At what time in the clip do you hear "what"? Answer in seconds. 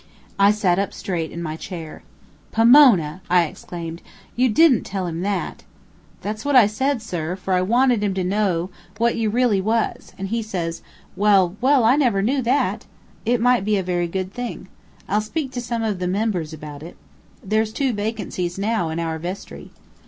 6.43-6.55, 8.97-9.15